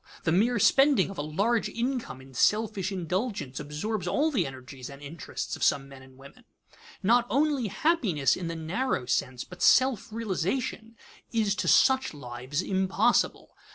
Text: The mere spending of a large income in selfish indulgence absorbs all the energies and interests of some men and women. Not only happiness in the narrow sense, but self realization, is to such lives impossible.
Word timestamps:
The 0.23 0.31
mere 0.31 0.57
spending 0.57 1.11
of 1.11 1.19
a 1.19 1.21
large 1.21 1.69
income 1.69 2.21
in 2.21 2.33
selfish 2.33 2.91
indulgence 2.91 3.59
absorbs 3.59 4.07
all 4.07 4.31
the 4.31 4.47
energies 4.47 4.89
and 4.89 4.99
interests 4.99 5.55
of 5.55 5.61
some 5.61 5.87
men 5.87 6.01
and 6.01 6.17
women. 6.17 6.43
Not 7.03 7.27
only 7.29 7.67
happiness 7.67 8.35
in 8.35 8.47
the 8.47 8.55
narrow 8.55 9.05
sense, 9.05 9.43
but 9.43 9.61
self 9.61 10.11
realization, 10.11 10.97
is 11.31 11.53
to 11.57 11.67
such 11.67 12.15
lives 12.15 12.63
impossible. 12.63 13.55